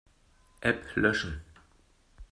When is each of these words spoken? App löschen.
App 0.63 0.81
löschen. 0.95 1.43